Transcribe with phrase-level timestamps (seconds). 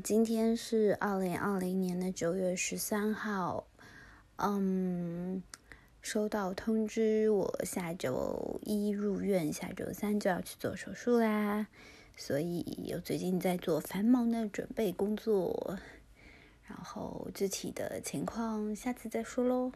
[0.00, 3.66] 今天是二零二零年的九月十三号
[4.36, 5.42] 嗯
[6.02, 11.66] 收到通知我下周一入院下周三就要去做手术啦
[12.16, 15.78] 所以我最近在做繁忙的准备工作
[16.64, 19.72] 然后具体的情况下次再说喽